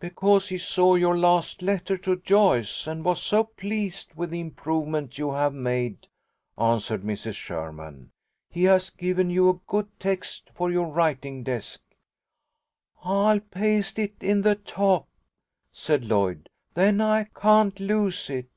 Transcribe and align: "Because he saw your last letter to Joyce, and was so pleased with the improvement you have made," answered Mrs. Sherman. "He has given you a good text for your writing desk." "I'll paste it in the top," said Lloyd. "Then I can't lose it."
"Because 0.00 0.48
he 0.48 0.58
saw 0.58 0.96
your 0.96 1.16
last 1.16 1.62
letter 1.62 1.96
to 1.98 2.16
Joyce, 2.16 2.88
and 2.88 3.04
was 3.04 3.22
so 3.22 3.44
pleased 3.44 4.12
with 4.16 4.30
the 4.30 4.40
improvement 4.40 5.16
you 5.16 5.30
have 5.30 5.54
made," 5.54 6.08
answered 6.58 7.04
Mrs. 7.04 7.34
Sherman. 7.36 8.10
"He 8.48 8.64
has 8.64 8.90
given 8.90 9.30
you 9.30 9.48
a 9.48 9.60
good 9.68 9.86
text 10.00 10.50
for 10.56 10.72
your 10.72 10.88
writing 10.88 11.44
desk." 11.44 11.80
"I'll 13.04 13.38
paste 13.38 13.96
it 14.00 14.16
in 14.20 14.42
the 14.42 14.56
top," 14.56 15.06
said 15.72 16.04
Lloyd. 16.04 16.48
"Then 16.74 17.00
I 17.00 17.28
can't 17.32 17.78
lose 17.78 18.28
it." 18.28 18.50